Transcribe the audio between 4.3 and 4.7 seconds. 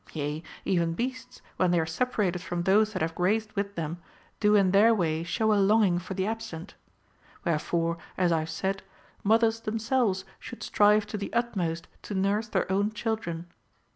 do